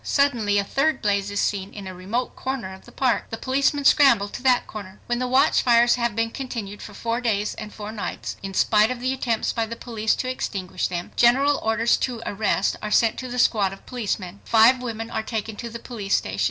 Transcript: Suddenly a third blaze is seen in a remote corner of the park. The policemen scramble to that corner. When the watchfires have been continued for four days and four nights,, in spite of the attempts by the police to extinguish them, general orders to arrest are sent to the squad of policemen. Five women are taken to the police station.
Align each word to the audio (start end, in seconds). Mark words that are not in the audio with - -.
Suddenly 0.03 0.57
a 0.57 0.63
third 0.63 0.99
blaze 0.99 1.29
is 1.29 1.39
seen 1.39 1.71
in 1.75 1.85
a 1.85 1.93
remote 1.93 2.35
corner 2.35 2.73
of 2.73 2.85
the 2.85 2.91
park. 2.91 3.29
The 3.29 3.37
policemen 3.37 3.85
scramble 3.85 4.29
to 4.29 4.41
that 4.41 4.65
corner. 4.65 4.99
When 5.05 5.19
the 5.19 5.27
watchfires 5.27 5.93
have 5.93 6.15
been 6.15 6.31
continued 6.31 6.81
for 6.81 6.95
four 6.95 7.21
days 7.21 7.53
and 7.53 7.71
four 7.71 7.91
nights,, 7.91 8.35
in 8.41 8.55
spite 8.55 8.89
of 8.89 8.99
the 8.99 9.13
attempts 9.13 9.53
by 9.53 9.67
the 9.67 9.75
police 9.75 10.15
to 10.15 10.27
extinguish 10.27 10.87
them, 10.87 11.11
general 11.15 11.57
orders 11.61 11.97
to 11.97 12.23
arrest 12.25 12.77
are 12.81 12.89
sent 12.89 13.19
to 13.19 13.27
the 13.27 13.37
squad 13.37 13.73
of 13.73 13.85
policemen. 13.85 14.39
Five 14.43 14.81
women 14.81 15.11
are 15.11 15.21
taken 15.21 15.55
to 15.57 15.69
the 15.69 15.77
police 15.77 16.15
station. 16.15 16.39